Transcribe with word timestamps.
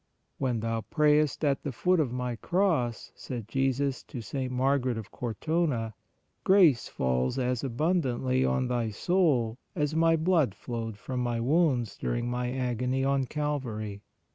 "When 0.39 0.61
thou 0.61 0.81
prayest 0.81 1.45
at 1.45 1.61
the 1.61 1.71
foot 1.71 1.99
of 1.99 2.11
My 2.11 2.35
Cross," 2.37 3.11
said 3.13 3.47
Jesus 3.47 4.01
to 4.05 4.19
St. 4.19 4.51
Margaret 4.51 4.97
of 4.97 5.11
Cortona," 5.11 5.93
grace 6.43 6.87
falls 6.87 7.37
as 7.37 7.63
abundantly 7.63 8.43
on 8.43 8.67
thy 8.67 8.89
soul 8.89 9.59
as 9.75 9.93
My 9.93 10.15
blood 10.15 10.55
flowed 10.55 10.97
from 10.97 11.19
My 11.19 11.39
wounds 11.39 11.99
during 11.99 12.27
My 12.27 12.51
agony 12.51 13.03
on 13.03 13.25
Calvary. 13.25 14.01